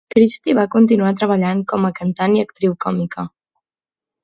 [0.13, 3.29] Christie va continuar treballant com a cantant i actriu còmica.